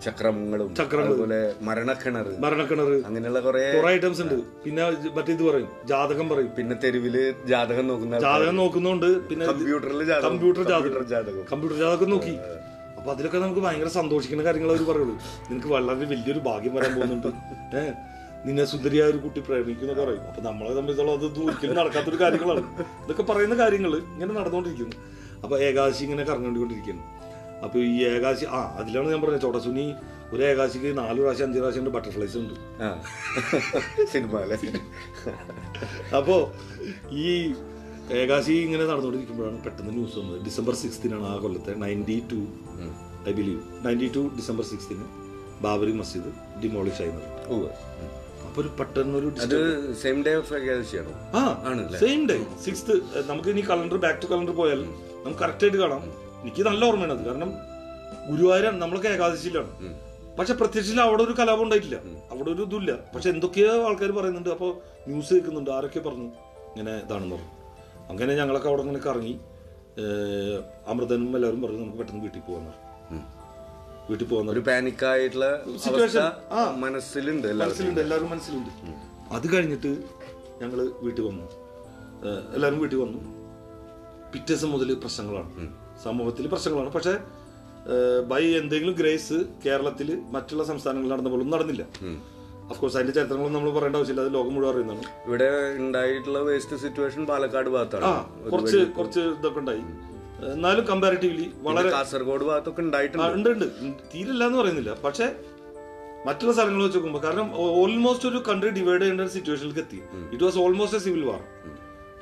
[0.05, 0.69] ചക്രങ്ങളും.
[1.01, 2.27] അതുപോലെ മരണക്കിണർ.
[2.39, 2.89] മരണക്കിണർ.
[3.05, 4.33] അങ്ങനെയുള്ള കുറെ കുറെ ഐറ്റംസ് ഉണ്ട്.
[4.63, 4.83] പിന്നെ
[5.17, 5.69] മറ്റേ ഇത് പറയും.
[5.85, 6.49] ജാതകം പറയും.
[6.57, 7.15] പിന്നെ തെരുവിൽ
[7.45, 9.09] ജാതകം നോക്കുന്ന ജാതകം നോക്കുന്നുണ്ട്.
[9.29, 10.29] പിന്നെ കമ്പ്യൂട്ടറിൽ ജാതകം.
[10.29, 10.81] കമ്പ്യൂട്ടർ ജാതകം.
[10.83, 11.45] കമ്പ്യൂട്ടർ ജാതകം.
[11.51, 12.35] കമ്പ്യൂട്ടർ ജാതകം നോക്കി.
[12.97, 15.15] അപ്പൊ അതിലൊക്കെ നമുക്ക് ഭയങ്കര സന്തോഷിക്കുന്ന കാര്യങ്ങൾ അവർ പറയുള്ളൂ.
[15.51, 17.27] നിനക്ക് വളരെ വലിയൊരു ഭാഗ്യം വരാൻ പോകുന്നുണ്ട്.
[17.77, 17.93] ഏഹ്
[18.45, 20.23] നിന്നെ സുന്ദരിയായ ഒരു കുട്ടി പ്രേമിക്കുന്നു പറയും.
[20.29, 22.63] അപ്പൊ നമ്മളെ സംബന്ധിച്ചോളം അത് ഒരിക്കലും നടക്കാത്തൊരു കാര്യങ്ങളാണ്.
[23.03, 24.95] ഇതൊക്കെ പറയുന്ന കാര്യങ്ങൾ ഇങ്ങനെ നടന്നുകൊണ്ടിരിക്കുന്നു.
[25.43, 27.03] അപ്പൊ ഏകാദശി ഇങ്ങനെ കറങ്ങേണ്ടിക്കൊണ്ടിരിക്കുന്നു
[27.65, 29.41] അപ്പൊ ഈ ഏകാദശി ആ അതിലാണ് ഞാൻ പറഞ്ഞത്.
[29.41, 29.85] ചോടസുനി
[30.33, 32.53] ഒരു ഏകാശിക്ക് നാല് പ്രാവശ്യം അഞ്ച് പ്രാവശ്യം ബട്ടർഫ്ലൈസ് ഉണ്ട്.
[34.13, 34.39] സിനിമ
[36.19, 36.35] അപ്പോ
[37.23, 37.27] ഈ
[38.21, 40.39] ഏകാശി ഇങ്ങനെ നടന്നുകൊണ്ടിരിക്കുമ്പോഴാണ് പെട്ടെന്ന് ന്യൂസ് വന്നത്.
[40.47, 42.39] ഡിസംബർ സിക്സ്റ്റീനാണ് ആ കൊല്ലത്തെ ninety two
[43.29, 43.61] I believe.
[43.85, 45.07] Ninety two December sixteen
[45.65, 46.31] Babri Masjid
[46.63, 47.13] demolish ആയി.
[47.53, 47.69] ഉവ്വ്.
[48.53, 49.55] അപ്പൊ ഒരു പെട്ടെന്ന് ഒരു അത്
[49.99, 51.13] സെയിം ഡേ ഓഫ് ഏകാദശിയാണോ?
[51.37, 51.99] ആ ആണല്ലേ?
[52.01, 52.93] സെയിം ഡേ സിക്സ്ത്
[53.29, 54.81] നമുക്ക് ഇനി കലണ്ടർ ബാക്ക് ടു കലണ്ടർ പോയാൽ
[55.23, 56.03] നമുക്ക് കറക്റ്റ് ആയിട്ട് കാണാം.
[56.41, 57.23] എനിക്ക് നല്ല ഓർമ്മയാണ് അത്.
[57.29, 57.51] കാരണം
[58.27, 59.71] ഗുരുവായൂരാണ് നമ്മളൊക്കെ ഏകാദശിയിലാണ്.
[60.37, 61.97] പക്ഷെ പ്രത്യക്ഷത്തിൽ അവിടെ ഒരു കലാപം ഉണ്ടായിട്ടില്ല.
[62.33, 64.51] അവിടെ ഒരു ഇതില്ല പക്ഷെ എന്തൊക്കെയോ ആൾക്കാർ പറയുന്നുണ്ട്.
[64.55, 64.71] അപ്പോൾ
[65.07, 65.71] ന്യൂസ് കേൾക്കുന്നുണ്ട്.
[65.77, 66.29] ആരൊക്കെ പറഞ്ഞു?
[66.73, 67.51] ഇങ്ങനെ ഇതാണെന്ന് പറഞ്ഞു.
[68.11, 69.35] അങ്ങനെ ഞങ്ങളൊക്കെ അവിടെ ഇങ്ങനെ കറങ്ങി
[70.93, 72.73] അമൃതനും എല്ലാവരും പറഞ്ഞു നമുക്ക് പെട്ടെന്ന് വീട്ടിൽ പോകാൻ.
[74.09, 76.19] വീട്ടിൽ പോകുന്ന ഒരു പാനിക് ആയിട്ടുള്ള Situation.
[76.51, 76.75] ആ.
[76.77, 78.69] മനസ്സിലുണ്ട് മനസ്സിലുണ്ട് എല്ലാവരും മനസ്സിലുണ്ട്.
[79.33, 80.03] അത് കഴിഞ്ഞിട്ട്
[80.61, 81.45] ഞങ്ങൾ വീട്ടിൽ വന്നു.
[82.55, 83.19] എല്ലാവരും വീട്ടിൽ വന്നു.
[84.31, 85.69] പിറ്റേ ദിവസം മുതൽ പ്രശ്നങ്ങളാണ്.
[86.03, 86.91] സമൂഹത്തിൽ പ്രശ്നങ്ങളാണ്.
[86.91, 87.17] പക്ഷേ
[88.27, 89.33] ബൈ എന്തെങ്കിലും ഗ്രേസ്
[89.65, 91.85] കേരളത്തിൽ മറ്റുള്ള സംസ്ഥാനങ്ങളിൽ നടന്ന പോലും നടന്നില്ല.
[92.69, 94.25] അഫ്കോഴ്സ് അതിന്റെ ചരിത്രങ്ങളൊന്നും നമ്മൾ പറയേണ്ട ആവശ്യമില്ല.
[94.25, 95.03] അത് ലോകം മുഴുവൻ അറിയുന്നതാണ്.
[95.27, 98.05] ഇവിടെ ഉണ്ടായിട്ടുള്ള വേസ്റ്റ് സിറ്റുവേഷൻ പാലക്കാട് ഭാഗത്താണ്.
[98.51, 99.81] കുറച്ച് കുറച്ച് ഇതൊക്കെ ഉണ്ടായി.
[100.51, 103.49] എന്നാലും കമ്പാരിറ്റീവ്ലി വളരെ കാസർഗോഡ് ഭാഗത്തൊക്കെ ഉണ്ടായിട്ടുണ്ട്.
[103.49, 103.65] ഉണ്ട്
[104.13, 104.93] തീരില്ല എന്ന് പറയുന്നില്ല.
[104.93, 105.35] പക്ഷെ
[106.25, 110.01] മറ്റുള്ള സ്ഥലങ്ങൾ വെച്ച് നോക്കുമ്പോൾ കാരണം ഓൾമോസ്റ്റ് ഒരു കൺട്രി ഡിവൈഡ് ചെയ്യേണ്ട ഒരു സിറ്റുവേഷനിലേക്ക് എത്തി.
[110.31, 111.41] It was almost a civil war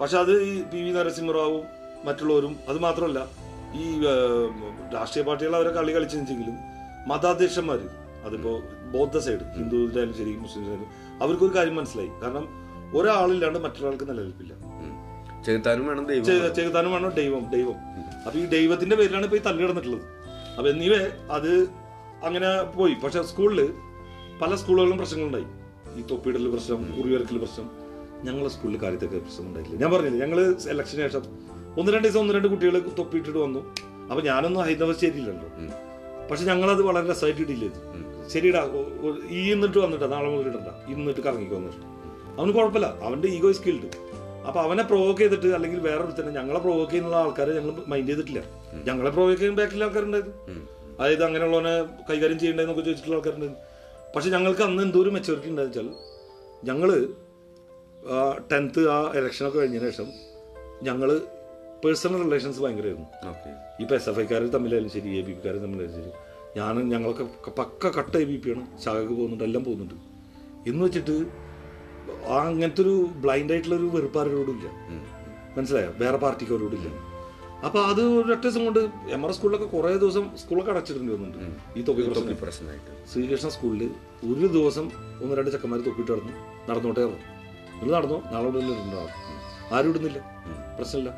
[0.02, 1.64] പക്ഷെ അത് ഈ പി വി നരസിംഹറാവും
[2.06, 3.28] മറ്റുള്ളവരും അത് മാത്രമല്ല
[3.74, 4.02] ഈ
[4.96, 6.58] രാഷ്ട്രീയ പാർട്ടികൾ അവരെ കളി കളിച്ചെങ്കിലും
[7.08, 7.80] മതാധ്യക്ഷന്മാർ
[8.26, 8.62] അതിപ്പോ
[8.94, 10.86] ബൗദ്ധ സൈഡ് ഹിന്ദുവിലായാലും ശരി മുസ്ലിം
[11.22, 12.12] അവർക്കൊരു കാര്യം മനസ്സിലായി.
[12.24, 12.46] കാരണം
[12.98, 14.54] ഒരാളില്ലാണ്ട് മറ്റൊരാൾക്ക് നിലനിൽപ്പില്ല.
[15.46, 16.56] ചെയ്താനും വേണം ദൈവം.
[16.56, 17.78] ചെയ്താനും വേണം ദൈവം ദൈവം.
[18.26, 20.06] അപ്പൊ ഈ ദൈവത്തിന്റെ പേരിലാണ് ഇപ്പൊ ഈ തല്ലി കിടന്നിട്ടുള്ളത്.
[20.58, 20.94] അപ്പൊ എന്നിവ
[21.38, 21.52] അത്
[22.28, 22.96] അങ്ങനെ പോയി.
[23.04, 23.60] പക്ഷെ സ്കൂളിൽ
[24.42, 25.48] പല സ്കൂളുകളിലും പ്രശ്നങ്ങളുണ്ടായി.
[26.00, 27.68] ഈ തൊപ്പിയിടൽ പ്രശ്നം കുറിയിറക്കൽ പ്രശ്നം
[28.28, 29.80] ഞങ്ങളെ സ്കൂളിൽ കാര്യത്തൊക്കെ പ്രശ്നം ഉണ്ടായിട്ടില്ല.
[29.84, 30.40] ഞാൻ പറഞ്ഞില്ല ഞങ്ങൾ
[30.74, 31.24] ഇലക്ഷന് ശേഷം
[31.80, 33.62] ഒന്ന് രണ്ട് ദിവസം ഒന്ന് രണ്ട് കുട്ടികൾ തൊപ്പിയിട്ടിട്ട് വന്നു.
[34.10, 35.50] അപ്പൊ ഞാനൊന്നും ഹൈദരാബാദ് ശരിയില്ലല്ലോ
[36.30, 37.80] പക്ഷെ ഞങ്ങളത് വളരെ രസമായിട്ട് ഡീൽ ചെയ്തു
[38.34, 38.62] ശരിടാ
[39.38, 40.70] ഈ എന്നിട്ട് വന്നിട്ടാ നാളെ മുതൽ ഇടണ്ട.
[40.94, 41.82] ഇന്നിട്ട് കറങ്ങിക്കോ വന്നിട്ട്
[42.38, 42.88] അവന് കുഴപ്പമില്ല.
[43.08, 43.90] അവന്റെ ഈഗോ സ്കിൽഡ്
[44.48, 48.42] അപ്പൊ അവനെ പ്രൊവോക്ക് ചെയ്തിട്ട് അല്ലെങ്കിൽ വേറെ തന്നെ ഞങ്ങളെ പ്രൊവോക്ക് ചെയ്യുന്ന ആൾക്കാരെ ഞങ്ങൾ മൈൻഡ് ചെയ്തിട്ടില്ല.
[48.88, 50.38] ഞങ്ങളെ പ്രൊവോക്ക് ചെയ്യുന്ന ബാക്കിലെ ആൾക്കാരുണ്ടായിരുന്നു.
[51.00, 51.74] അതായത് അങ്ങനെയുള്ളവനെ
[52.10, 53.62] കൈകാര്യം ചെയ്യണ്ടെന്നൊക്കെ ചോദിച്ചിട്ടുള്ള ആൾക്കാരുണ്ടായിരുന്നു.
[54.16, 55.90] പക്ഷെ ഞങ്ങൾക്ക് അന്ന് എന്തോ ഒരു മെച്ചൂരിറ്റി ഉണ്ടെന്ന് വെച്ചാൽ
[56.70, 56.90] ഞങ്ങൾ
[58.52, 60.08] ടെൻത്ത് ആ ഇലക്ഷനൊക്കെ കഴിഞ്ഞതിന് ശേഷം
[60.84, 61.10] ഞങ്ങൾ
[61.84, 63.08] പേഴ്സണൽ റിലേഷൻസ് ഭയങ്കരമായിരുന്നു
[63.80, 66.12] ഇപ്പൊ എസ് എഫ് ഐക്കാർ തമ്മിലായാലും ശരി എ ബി പിക്കാർ തമ്മിലായാലും ശരി
[66.60, 68.66] ഞാൻ ഞങ്ങളൊക്കെ പക്ക കട്ട എ ബി പി ആണ്.
[68.84, 69.96] ശാഖക്ക് പോകുന്നുണ്ട് എല്ലാം പോകുന്നുണ്ട്.
[70.70, 71.16] എന്ന് വെച്ചിട്ട്
[72.42, 72.94] അങ്ങനത്തെ ഒരു
[73.24, 74.68] ബ്ലൈൻഡ് ആയിട്ടുള്ള ഒരു വെറുപ്പ് ആരോടും ഇല്ല
[75.56, 75.92] മനസ്സിലായോ?
[76.02, 76.90] വേറെ പാർട്ടിക്ക് അവരോടില്ല
[77.68, 78.80] അപ്പൊ അത് ഒരൊറ്റ ദിവസം കൊണ്ട്
[79.16, 81.58] എം ആർ സ്കൂളിലൊക്കെ കുറെ ദിവസം സ്കൂളൊക്കെ അടച്ചിട്ടുണ്ട് വന്നിട്ടുണ്ട്.
[81.78, 82.28] ഈ തൊപ്പി പ്രശ്നം.
[82.28, 82.92] തൊപ്പി പ്രശ്നമായിട്ട്.
[83.12, 83.84] ശ്രീകൃഷ്ണ സ്കൂളിൽ
[84.32, 84.86] ഒരു ദിവസം
[85.24, 86.34] ഒന്ന് രണ്ട് ചെക്കന്മാർ തൊപ്പിട്ട് നടന്നു.
[86.70, 87.22] നടന്നോട്ടേ ഇറങ്ങും
[87.80, 88.18] നിങ്ങൾ നടന്നോ.
[88.32, 89.12] നാളെ ഇടുന്നുണ്ടാവും
[89.76, 90.20] ആരും ഇടുന്നില്ല.
[90.78, 91.12] പ്രശ്നമില്ല.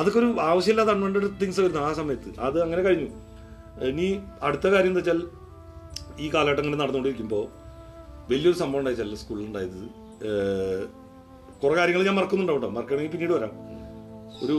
[0.00, 2.30] അതൊക്കെ ഒരു ആവശ്യമില്ലാത്ത അൺവണ്ടഡ് തിങ്സ് വരുന്നു ആ സമയത്ത്.
[2.46, 3.08] അത് അങ്ങനെ കഴിഞ്ഞു.
[3.90, 4.08] ഇനി
[4.46, 5.20] അടുത്ത കാര്യം എന്താ വെച്ചാൽ
[6.24, 7.44] ഈ കാലഘട്ടം ഇങ്ങനെ നടന്നുകൊണ്ടിരിക്കുമ്പോൾ
[8.32, 9.80] വലിയൊരു സംഭവം ഉണ്ടായിച്ചല്ല സ്കൂളിൽ ഉണ്ടായത്.
[11.62, 12.74] കുറെ കാര്യങ്ങൾ ഞാൻ മറക്കുന്നുണ്ടാവും കേട്ടോ.
[12.74, 13.52] മറക്കണമെങ്കിൽ പിന്നീട് വരാം.
[14.44, 14.56] ഒരു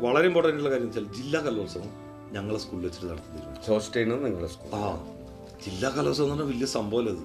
[0.00, 1.90] വളരെ ഇമ്പോർട്ടന്റ് ഉള്ള കാര്യം വെച്ചാൽ ജില്ലാ കലോത്സവം
[2.32, 4.16] ഞങ്ങളെ സ്കൂളിൽ വെച്ചിട്ട് നടത്തിയിരുന്നു.
[4.24, 4.88] നിങ്ങളുടെ സ്കൂൾ ആ
[5.66, 7.24] ജില്ലാ കലോത്സവം എന്ന് പറഞ്ഞാൽ വലിയ സംഭവമല്ല അത്?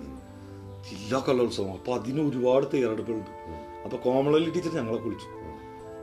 [0.89, 1.71] ജില്ലാ കലോത്സവം.
[1.71, 3.33] അപ്പോൾ അതിന് ഒരുപാട് തയ്യാറെടുപ്പുകളുണ്ട്.
[3.85, 5.29] അപ്പോൾ കോമളലി ടീച്ചർ ഞങ്ങളെ കുളിച്ചു.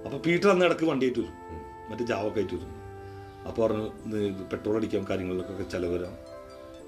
[0.04, 1.36] അപ്പോൾ പീറ്റർ അന്ന് ഇടയ്ക്ക് വണ്ടിയായിട്ട് വരും.
[1.90, 2.74] മറ്റേ ജാവൊക്കെ ആയിട്ട് വരും.
[3.48, 3.86] അപ്പോൾ പറഞ്ഞു
[4.52, 6.16] പെട്രോൾ അടിക്കാം കാര്യങ്ങളിലൊക്കെ ചിലവരാം വരാം.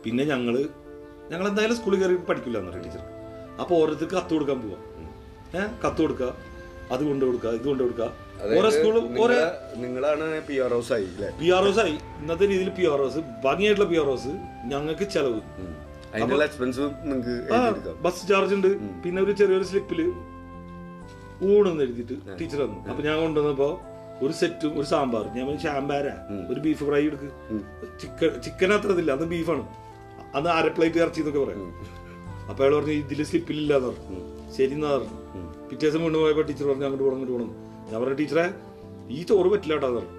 [0.05, 0.55] പിന്നെ ഞങ്ങൾ
[1.31, 3.05] ഞങ്ങൾ എന്തായാലും സ്കൂളിൽ കയറി പഠിക്കില്ല എന്നറിയാം ടീച്ചർ
[3.61, 4.76] അപ്പോൾ ഓരോരുത്തർക്ക് കത്ത് കൊടുക്കാൻ പോവാ.
[5.61, 5.71] ഏഹ്?
[5.87, 6.37] കത്ത് കൊടുക്കുക.
[6.90, 8.12] അത് കൊണ്ട് കൊടുക്കുക ഇത് കൊണ്ട് കൊടുക്കുക.
[8.59, 11.09] ഓരോ സ്കൂളും ഓരോ നിങ്ങളെ- നിങ്ങളാണ് പി ആർ ഹൗസ് ആയി
[11.40, 11.99] പി ആർ ആയി.
[12.21, 14.28] ഇന്നത്തെ രീതിയിൽ പി ആർ ഓസ് ഭംഗിയായിട്ടുള്ള പി ആർ ഓസ്
[14.64, 15.40] ഞങ്ങൾക്ക് ചെലവ്.
[16.14, 19.02] അതിനുള്ള എക്സ്പെൻസ് നിങ്ങൾക്ക് ബസ് ചാർജ് ഉണ്ട്.
[19.04, 20.00] പിന്നെ ഒരു ചെറിയൊരു സ്ലിപ്പിൽ
[21.44, 23.80] ഊണെന്ന് എഴുതിയിട്ട് ടീച്ചർ തന്നു അപ്പൊ ഞാൻ കൊണ്ടുവന്നപ്പോ
[24.23, 26.06] ഒരു സെറ്റും ഒരു സാമ്പാർ ഞാൻ ഷാമ്പാര
[26.50, 27.28] ഒരു ബീഫ് ഫ്രൈ എടുക്ക്.
[28.00, 29.68] ചിക്കൻ ചിക്കൻ അത്ര ഇതില്ല അത് ബീഫാണ്
[30.37, 31.75] അന്ന് അര പ്ലേറ്റ് ഇറച്ചി എന്നൊക്കെ പറയാം.
[32.49, 34.53] അപ്പൊ അയാൾ പറഞ്ഞു ഇതിൽ സ്ലിപ്പിലില്ലാന്ന് പറഞ്ഞു.
[34.57, 35.19] ശരി എന്നാ പറഞ്ഞു.
[35.71, 38.55] പിറ്റേ ദിവസം വീണ്ടും പോയപ്പോ ടീച്ചർ പറഞ്ഞു അങ്ങോട്ട് പോകണം അങ്ങോട്ട് പോകണം ഞാൻ പറഞ്ഞു ടീച്ചറെ
[39.09, 40.11] ഈ ചോറ് പറ്റില്ല കേട്ടോ പറഞ്ഞു.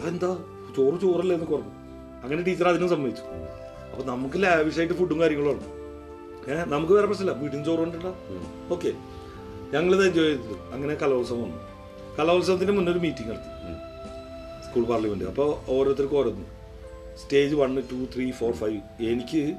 [0.00, 0.38] അതെന്താ?
[0.76, 1.72] ചോറ് ചോറല്ലേ എന്ന് പറഞ്ഞു.
[2.24, 3.22] അങ്ങനെ ടീച്ചർ അതിനും സമ്മതിച്ചു.
[3.90, 5.82] അപ്പൊ നമുക്ക് ലാവിഷായിട്ട് ഫുഡും കാര്യങ്ങളുമാണ്
[6.50, 7.38] ഏഹ് നമുക്ക് വേറെ പ്രശ്നമില്ല.
[7.38, 8.14] വീട്ടിൽ ചോറ് കൊണ്ടിട്ടാ
[8.70, 8.92] ഓക്കെ.
[9.74, 10.56] ഞങ്ങളിത് എൻജോയ് ചെയ്തു.
[10.72, 11.56] അങ്ങനെ കലോത്സവം വന്നു.
[12.18, 13.50] കലോത്സവത്തിന് മുന്നേ ഒരു മീറ്റിംഗ് നടത്തി.
[14.66, 15.24] School parliament.
[15.24, 16.46] അപ്പോൾ ഓരോരുത്തർക്കും ഓരോന്ന്.
[17.22, 19.54] Stage one two three four five എനിക്ക്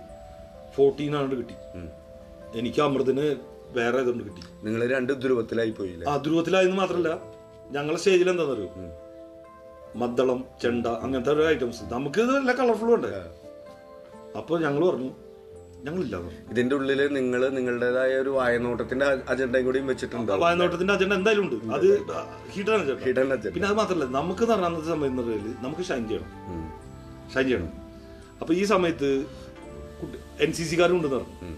[0.76, 1.54] ഫോർട്ടീൻ ആണ് കിട്ടി.
[2.60, 3.26] എനിക്ക് അമൃതിന്
[3.78, 4.42] വേറെ ഇതുകൊണ്ട് കിട്ടി.
[4.66, 6.06] നിങ്ങൾ രണ്ട് ധ്രുവത്തിലായി പോയില്ലേ?
[6.12, 7.12] ആ ധ്രുവത്തിലായെന്ന് മാത്രമല്ല
[7.76, 8.70] ഞങ്ങളെ സ്റ്റേജിൽ എന്താന്ന് അറിയൂ
[10.02, 13.12] മദ്ദളം ചെണ്ട അങ്ങനത്തെ ഒരു ഐറ്റംസ് നമുക്ക് നല്ല കളർഫുൾ ഉണ്ട്.
[14.40, 15.12] അപ്പോൾ ഞങ്ങൾ പറഞ്ഞു
[15.88, 16.18] ഞങ്ങളില്ല
[16.52, 20.32] ഇതിന്റെ ഉള്ളിൽ നിങ്ങൾ നിങ്ങളുടേതായ ഒരു വായനോട്ടത്തിന്റെ അജണ്ട കൂടിയും വെച്ചിട്ടുണ്ട്?
[20.44, 21.56] വായനോട്ടത്തിന്റെ അജണ്ട എന്തായാലും ഉണ്ട്.
[21.78, 21.88] അത്
[22.54, 25.18] ഹീറ്റർ ഹിഡൻ അജണ്ട പിന്നെ അത് മാത്രമല്ല നമുക്ക് നടന്നത് സമയം
[25.66, 26.30] നമുക്ക് ഷൈൻ ചെയ്യണം.
[27.34, 27.74] ഷൈൻ ചെയ്യണം.
[28.42, 29.10] അപ്പൊ ഈ സമയത്ത്
[30.46, 31.58] എൻ സി സിക്കാരും ഉണ്ടെന്ന് പറഞ്ഞു.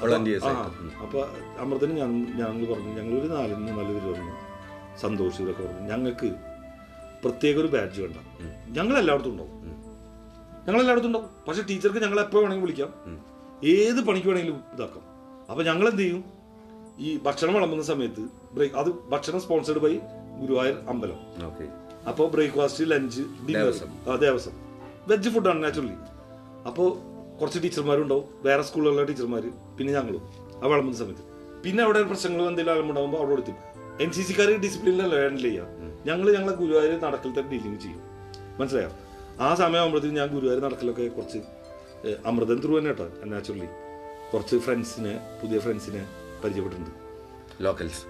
[0.00, 0.46] വളണ്ടിയേഴ്സ്
[1.02, 1.26] അപ്പൊ
[1.58, 4.34] അമൃതന് ഞാൻ ഞങ്ങൾ പറഞ്ഞു നാലിൽ നിന്ന് നല്ലതിര് പേര് പറഞ്ഞു.
[5.00, 5.88] സന്തോഷ് ഇതൊക്കെ പറഞ്ഞു.
[5.90, 6.34] ഞങ്ങൾക്ക്
[7.24, 8.16] പ്രത്യേക ഒരു ബാഡ്ജ് വേണ്ട.
[8.78, 9.54] ഞങ്ങൾ എല്ലായിടത്തും ഉണ്ടാവും.
[10.66, 11.28] ഞങ്ങൾ എല്ലായിടത്തും ഉണ്ടാവും.
[11.48, 13.20] പക്ഷെ ടീച്ചർക്ക് ഞങ്ങൾ എപ്പോ വേണമെങ്കിലും വിളിക്കാം.
[13.64, 15.04] ഏത് പണിക്ക് വേണമെങ്കിലും ഇതാക്കാം.
[15.50, 16.24] അപ്പൊ ഞങ്ങൾ എന്ത് ചെയ്യും?
[16.98, 18.20] ഈ ഭക്ഷണം വിളമ്പുന്ന സമയത്ത്
[18.52, 19.96] ബ്രേക്ക് അത് ഭക്ഷണം സ്പോൺസേഡ് ബൈ
[20.40, 21.46] ഗുരുവായൂർ അമ്പലം.
[21.46, 21.64] ഓക്കെ.
[22.08, 24.10] അപ്പോൾ ബ്രേക്ക്ഫാസ്റ്റ് ലഞ്ച് ഡിന്നർ.
[24.10, 24.54] ആ ദേവസ്വം.
[25.08, 25.96] വെജ് ഫുഡാണ് നാച്ചുറലി
[26.66, 27.07] അപ്പോൾ
[27.40, 29.44] കുറച്ച് ടീച്ചർമാരുണ്ടാവും വേറെ സ്കൂളിലുള്ള ടീച്ചർമാർ
[29.78, 30.22] പിന്നെ ഞങ്ങളും.
[30.62, 31.24] ആ വിളമ്പുന്ന സമയത്ത്.
[31.64, 33.54] പിന്നെ അവിടെ പ്രശ്നങ്ങൾ എന്തെങ്കിലും അലമ്പുണ്ടാകുമ്പോൾ അവിടെ കൊടുത്തു
[34.04, 35.66] എൻ സി സിക്കാർ ഡിസിപ്ലിനിലല്ല ഹാൻഡിൽ ചെയ്യുക
[36.08, 38.02] ഞങ്ങൾ ഞങ്ങളെ ഗുരുവായൂർ നടക്കലത്തെ ഡീലിംഗ് ചെയ്യും.
[38.58, 38.90] മനസ്സിലായോ?
[39.46, 41.38] ആ സമയമാകുമ്പോഴത്തേക്കും ഞാൻ ഗുരുവായൂർ നടക്കലൊക്കെ കുറച്ച്
[42.30, 43.68] അമൃതൻ ത്രൂ തന്നെ കേട്ടോ നാച്ചുറലി
[44.32, 46.02] കുറച്ച് ഫ്രണ്ട്സിനെ പുതിയ ഫ്രണ്ട്സിനെ
[46.42, 46.94] പരിചയപ്പെട്ടിട്ടുണ്ട്.
[47.66, 48.02] ലോക്കൽസ്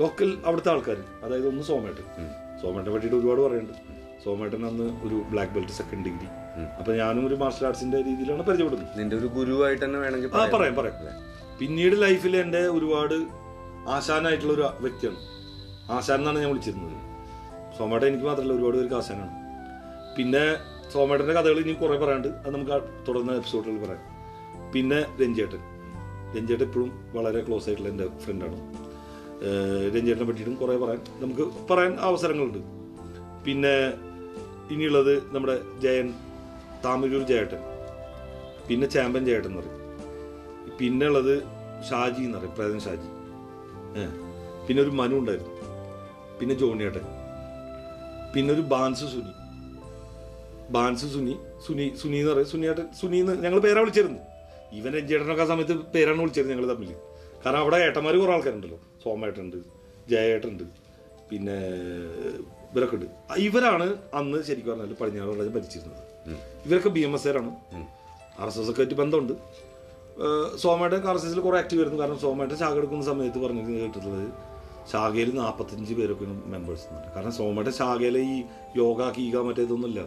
[0.00, 2.06] ലോക്കൽ അവിടുത്തെ ആൾക്കാർ അതായത് ഒന്ന് സോമേട്ടൻ.
[2.62, 3.76] സോമേട്ടനെ പറ്റിയിട്ട് ഒരുപാട് പറയുന്നുണ്ട്
[4.24, 6.28] സോമേട്ടൻ അന്ന് ഒരു ബ്ലാക്ക് ബെൽറ്റ് സെക്കൻഡ് ഡിഗ്രി
[6.78, 8.98] അപ്പൊ ഞാനും ഒരു മാർഷൽ ആർട്സിന്റെ രീതിയിലാണ് പരിചയപ്പെടുന്നത്.
[8.98, 10.74] നിന്റെ ഒരു ഗുരുവായിട്ട് തന്നെ വേണമെങ്കിൽ ആ പറയാം.
[10.74, 10.96] പറയാം
[11.60, 13.16] പിന്നീട് ലൈഫിൽ എന്റെ ഒരുപാട്
[13.88, 15.20] ആശാനായിട്ടുള്ള ഒരു വ്യക്തിയാണ്.
[15.90, 16.96] ആശാൻ എന്നാണ് ഞാൻ വിളിച്ചിരുന്നത്.
[17.78, 19.34] സോമേട്ടൻ എനിക്ക് മാത്രമല്ല ഒരുപാട് പേർക്ക് ആശാനാണ്.
[20.16, 20.44] പിന്നെ
[20.92, 22.72] സോമേട്ടന്റെ കഥകൾ ഇനി കുറേ പറയാണ്ട് അത് നമുക്ക്
[23.08, 24.04] തുടർന്ന എപ്പിസോഡുകൾ പറയാം.
[24.74, 25.62] പിന്നെ രഞ്ജേട്ടൻ.
[26.36, 28.58] രഞ്ജേട്ടൻ എപ്പോഴും വളരെ ക്ലോസ് ആയിട്ടുള്ള എന്റെ ഫ്രണ്ടാണ്
[29.94, 32.58] രഞ്ജേട്ടനെ പറ്റിയിട്ടും കുറേ പറയാൻ നമുക്ക് പറയാൻ അവസരങ്ങളുണ്ട്.
[33.44, 33.74] പിന്നെ
[34.74, 36.08] ഇനിയുള്ളത് നമ്മുടെ ജയൻ
[36.84, 37.62] താമരൂർ ചേട്ടൻ
[38.68, 39.78] പിന്നെ ചേമ്പൻ ചേട്ടൻ എന്ന് പറയും.
[40.78, 41.34] പിന്നെ ഉള്ളത്
[41.88, 43.08] ഷാജി എന്ന് പറയും പ്രേതൻ ഷാജി.
[44.66, 45.54] പിന്നെ ഒരു മനു ഉണ്ടായിരുന്നു
[46.40, 47.06] പിന്നെ ജോണിയേട്ടൻ
[48.34, 49.32] പിന്നെ ഒരു ബാൻസ് സുനി.
[50.74, 51.34] ബാൻസ് സുനി
[51.66, 52.50] സുനി സുനി എന്ന് പറയും.
[52.52, 54.20] സുനിയേട്ടൻ സുനി എന്ന് ഞങ്ങൾ പേരാണ് വിളിച്ചിരുന്നു
[54.78, 56.90] ഇവൻ രഞ്ജേട്ടനൊക്കെ ആ സമയത്ത് പേരാണ് വിളിച്ചിരുന്നത് ഞങ്ങൾ തമ്മിൽ
[57.44, 58.78] കാരണം അവിടെ ഏട്ടന്മാർ കുറേ ആൾക്കാരുണ്ടല്ലോ.
[59.04, 59.58] സോമേട്ടുണ്ട്
[60.12, 60.64] ജയേട്ടുണ്ട്
[61.30, 61.56] പിന്നെ
[62.70, 63.06] ഇവരൊക്കെ ഉണ്ട്.
[63.48, 63.86] ഇവരാണ്
[64.18, 66.02] അന്ന് ശരിക്കും പറഞ്ഞാൽ പടിഞ്ഞാറ് രാജ്യം ഭരിച്ചിരുന്നത്.
[66.66, 67.52] ഇവരൊക്കെ ബി എം എസ് ആരാണ്
[68.40, 69.34] ആർ എസ് എസ് ഒക്കെ ആയിട്ട് ബന്ധമുണ്ട്.
[70.62, 72.00] സോമയുടെ ആർ എസ് എസിൽ കുറെ ആക്റ്റീവ് ആയിരുന്നു.
[72.02, 74.26] കാരണം സോമയുടെ ശാഖ എടുക്കുന്ന സമയത്ത് പറഞ്ഞിട്ട് കേട്ടിട്ടുള്ളത്.
[74.92, 78.36] ശാഖയിൽ നാൽപ്പത്തഞ്ച് പേരൊക്കെ മെമ്പേഴ്സ് കാരണം സോമയുടെ ശാഖയിലെ ഈ
[78.80, 80.00] യോഗ കീക മറ്റേതൊന്നുമില്ല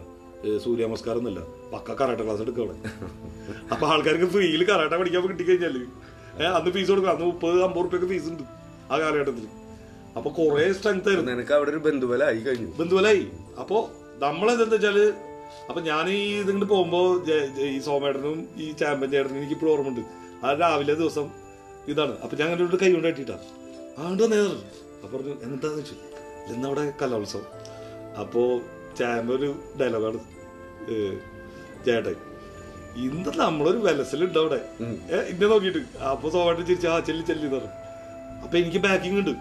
[0.64, 1.42] സൂര്യ നമസ്കാരം ഒന്നുമില്ല
[1.74, 2.78] പക്ക കറാട്ട ക്ലാസ് എടുക്കുക അവിടെ.
[3.72, 5.76] അപ്പൊ ആൾക്കാർക്ക് ഫ്രീയിൽ കറാട്ട പഠിക്കാൻ കിട്ടിക്കഴിഞ്ഞാൽ
[6.42, 7.14] ഏഹ് അന്ന് ഫീസ് കൊടുക്കണം.
[7.16, 8.42] അന്ന് മുപ്പത് അമ്പത് റുപ്യൊക്കെ ഫീസ് ഉണ്ട്
[8.92, 9.46] ആ കാലഘട്ടത്തിൽ
[10.18, 11.30] അപ്പൊ കുറെ സ്ട്രെങ്ത് ആയിരുന്നു.
[11.32, 12.68] നിനക്ക് അവിടെ ഒരു ബന്ധുവലായി കഴിഞ്ഞു.
[12.80, 13.24] ബന്ധുവലായി
[13.62, 13.78] അപ്പോ
[14.24, 14.98] നമ്മളെന്താ വെച്ചാൽ
[15.68, 17.00] അപ്പൊ ഞാൻ ഈ ഇതിങ്ങോട്ട് പോകുമ്പോ
[17.74, 20.02] ഈ സോമേടനും ഈ ചാമ്പൻ ചേട്ടനും എനിക്ക് ഇപ്പോഴും ഓർമ്മയുണ്ട്.
[20.44, 21.26] ആ രാവിലെ ദിവസം
[21.92, 22.14] ഇതാണ്.
[22.24, 23.38] അപ്പൊ ഞാൻ അങ്ങനെ കൈ കൊണ്ട് കെട്ടിട്ടാ
[24.04, 24.52] ആണ്ട് നേർ
[24.94, 25.96] അപ്പൊ പറഞ്ഞു എന്താന്ന് വെച്ചു?
[26.52, 27.48] ഇന്നവിടെ കലോത്സവം.
[28.22, 28.42] അപ്പോ
[28.98, 29.48] ചാമ്പ ഒരു
[29.80, 30.20] ഡയലോഗാണ്
[31.86, 32.16] ചേട്ടൻ.
[33.04, 34.58] ഇന്ന് നമ്മളൊരു വിലസലുണ്ട് അവിടെ.
[35.30, 35.80] ഇന്നെ നോക്കിയിട്ട്.
[36.12, 37.72] അപ്പൊ സോമായിട്ട് ചിരിച്ചു ആ ചെല്ലി ചെല്ലി എന്ന് പറഞ്ഞു.
[38.44, 39.34] അപ്പൊ എനിക്ക് ബാക്കിംഗ് ഉണ്ട്.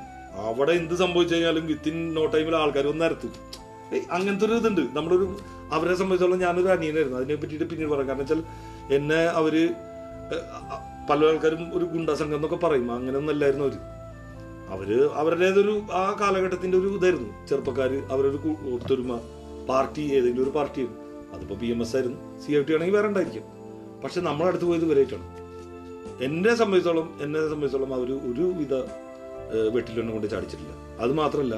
[0.49, 3.33] അവിടെ എന്ത് സംഭവിച്ചു കഴിഞ്ഞാലും വിത്തിൻ നോ ടൈമിൽ ആൾക്കാർ ഒന്ന് നിരത്തും.
[4.11, 4.81] അങ്ങനത്തെ ഒരു ഇതുണ്ട്.
[4.97, 5.25] നമ്മുടെ ഒരു
[5.71, 7.17] അവരെ സംബന്ധിച്ചോളം ഞാനൊരു അനിയനായിരുന്നു.
[7.17, 8.07] അതിനെ പറ്റിയിട്ട് പിന്നീട് പറയാം.
[8.07, 8.43] കാരണം വെച്ചാൽ
[8.95, 9.55] എന്നെ അവർ
[11.09, 12.91] പല ആൾക്കാരും ഒരു ഗുണ്ടാ സംഘം എന്നൊക്കെ പറയും.
[12.91, 13.77] അങ്ങനെയൊന്നും അല്ലായിരുന്നു അവർ.
[14.73, 17.47] അവർ അവരുടേതൊരു ആ കാലഘട്ടത്തിന്റെ ഒരു ഇതായിരുന്നു.
[17.47, 18.39] ചെറുപ്പക്കാര് അവരൊരു
[18.75, 19.19] ഒത്തൊരുമ
[19.69, 21.03] പാർട്ടി ഏതെങ്കിലും ഒരു പാർട്ടിയായിരുന്നു
[21.35, 22.19] അതിപ്പോ പി എം എസ് ആയിരുന്നു.
[22.43, 23.45] സി ഐ ടി ആണെങ്കിൽ വേറെ ഉണ്ടായിരിക്കും.
[24.03, 25.27] പക്ഷെ നമ്മളടുത്ത് പോയത് ഇവരായിട്ടാണ്.
[26.23, 28.73] എന്നെ സംബന്ധിച്ചോളം എന്നെ സംബന്ധിച്ചോളം അവർ ഒരു വിധ
[29.75, 30.73] വെട്ടിലൊന്നും കൊണ്ട് ചാടിച്ചിട്ടില്ല.
[31.03, 31.55] അത് മാത്രമല്ല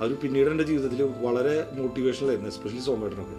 [0.00, 3.36] അവർ പിന്നീട് എന്റെ ജീവിതത്തിൽ വളരെ മോട്ടിവേഷണൽ ആയിരുന്നു എസ്പെഷ്യലി സോമേട്ടനൊക്കെ.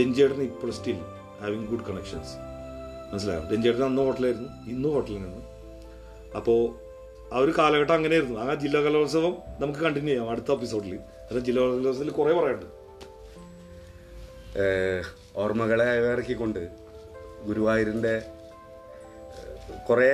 [0.00, 0.98] രഞ്ജിയേട്ടൻ ഇപ്പോൾ സ്റ്റിൽ
[1.40, 2.34] ഹാവിങ് ഗുഡ് കണക്ഷൻസ്
[3.12, 3.42] മനസ്സിലായോ?
[3.52, 5.40] രഞ്ജിയേട്ടൻ അന്ന് ഹോട്ടലായിരുന്നു ഇന്നും ഹോട്ടലിനാണ്
[6.36, 6.60] അപ്പോൾ
[7.34, 11.62] ആ ഒരു കാലഘട്ടം അങ്ങനെ ആയിരുന്നു ആ ജില്ലാ കലോത്സവം നമുക്ക് കണ്ടിന്യൂ ചെയ്യാം അടുത്ത എപ്പിസോഡിൽ കാരണം ജില്ലാ
[11.62, 12.70] കലോത്സവത്തിൽ കുറേ പറയാനുണ്ട്.
[15.36, 16.62] ഓർമ്മകളെ അയവിറക്കിക്കൊണ്ട്
[17.46, 18.22] ഗുരുവായൂരിന്റെ
[19.88, 20.10] കുറേ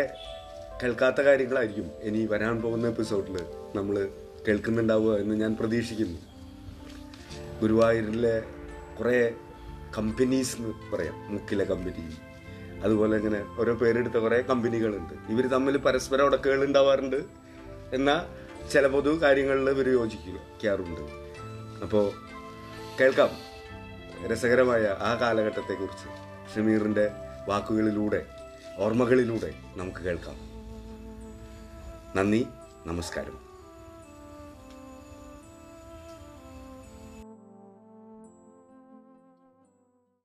[0.83, 3.37] കേൾക്കാത്ത കാര്യങ്ങളായിരിക്കും ഇനി വരാൻ പോകുന്ന എപ്പിസോഡിൽ
[3.75, 3.97] നമ്മൾ
[4.49, 6.19] കേൾക്കുന്നുണ്ടാവുക എന്ന് ഞാൻ പ്രതീക്ഷിക്കുന്നു.
[7.61, 8.43] ഗുരുവായൂരിലെ
[8.99, 9.35] കുറേ
[9.99, 11.33] കമ്പനീസ് എന്ന് പറയാം.
[11.33, 12.17] മുക്കിലെ കമ്പനി
[12.85, 17.25] അതുപോലെ ഇങ്ങനെ ഓരോ പേരെടുത്ത കുറേ കമ്പനികളുണ്ട് ഇവർ തമ്മിൽ പരസ്പരം ഉടക്കുകൾ ഉണ്ടാവാറുണ്ട്
[17.93, 21.01] എന്നാൽ ചില പൊതു കാര്യങ്ങളിൽ ഇവർ യോജിക്കാറുണ്ട്.
[21.83, 22.13] അപ്പോൾ
[23.01, 23.29] കേൾക്കാം
[24.31, 26.09] രസകരമായ ആ കാലഘട്ടത്തെക്കുറിച്ച്
[26.55, 27.11] ഷമീറിന്റെ
[27.49, 28.27] വാക്കുകളിലൂടെ
[28.79, 30.37] ഓർമ്മകളിലൂടെ നമുക്ക് കേൾക്കാം.
[32.17, 32.47] നന്ദി
[32.87, 33.50] നമസ്കാരം.